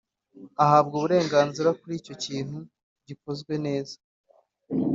ahabwa 0.63 0.93
uburenganzira 0.97 1.69
kuri 1.79 1.93
icyo 1.99 2.13
kintu 2.23 2.57
gikozwe 3.07 3.53
neza 3.65 3.95